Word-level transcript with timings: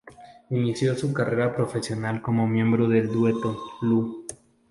Inició 0.49 0.95
su 0.95 1.13
carrera 1.13 1.55
profesional 1.55 2.23
como 2.23 2.47
miembro 2.47 2.89
del 2.89 3.07
dueto 3.11 3.59
Lu. 3.83 4.25